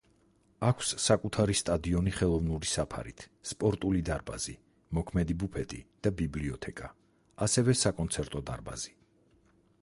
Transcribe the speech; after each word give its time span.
აქვს 0.67 0.91
საკუთარი 1.07 1.55
სტადიონი 1.59 2.13
ხელოვნური 2.19 2.69
საფარით, 2.69 3.25
სპორტული 3.49 4.01
დარბაზი, 4.07 4.55
მოქმედი 4.99 5.37
ბუფეტი 5.45 5.83
და 6.09 6.15
ბიბლიოთეკა, 6.23 6.91
ასევე 7.49 7.77
საკონცერტო 7.85 8.43
დარბაზი. 8.51 8.97